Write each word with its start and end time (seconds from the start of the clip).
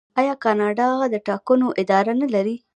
آیا 0.19 0.33
کاناډا 0.43 0.87
د 1.13 1.15
ټاکنو 1.27 1.67
اداره 1.81 2.13
نلري؟ 2.21 2.55